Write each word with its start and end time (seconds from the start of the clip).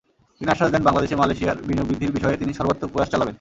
তিনি 0.37 0.49
আশ্বাস 0.53 0.69
দেন, 0.73 0.83
বাংলাদেশে 0.87 1.15
মালয়েশিয়ার 1.21 1.57
বিনিয়োগ 1.67 1.87
বৃদ্ধির 1.89 2.15
বিষয়ে 2.17 2.39
তিনি 2.41 2.51
সর্বাত্মক 2.57 2.89
প্রয়াস 2.93 3.09
চালাবেন। 3.11 3.29